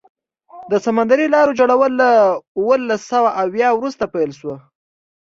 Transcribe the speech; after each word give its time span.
د 0.71 0.73
سمندري 0.85 1.25
لارو 1.35 1.57
جوړول 1.59 1.91
له 2.01 2.09
اوولس 2.57 3.01
سوه 3.11 3.29
اویا 3.43 3.69
وروسته 3.73 4.03
پیل 4.13 4.31
شو. 4.39 4.53